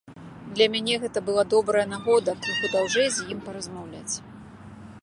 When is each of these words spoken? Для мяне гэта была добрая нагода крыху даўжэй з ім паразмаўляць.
Для 0.59 0.67
мяне 0.75 0.95
гэта 1.03 1.19
была 1.27 1.43
добрая 1.55 1.83
нагода 1.93 2.35
крыху 2.47 2.71
даўжэй 2.77 3.07
з 3.19 3.29
ім 3.37 3.47
паразмаўляць. 3.47 4.15